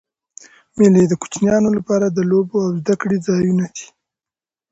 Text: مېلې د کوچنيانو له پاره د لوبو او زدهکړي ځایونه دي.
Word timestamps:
مېلې 0.77 1.03
د 1.07 1.13
کوچنيانو 1.21 1.69
له 1.75 1.81
پاره 1.87 2.07
د 2.11 2.19
لوبو 2.31 2.55
او 2.65 2.69
زدهکړي 2.79 3.17
ځایونه 3.27 3.65
دي. 3.75 3.85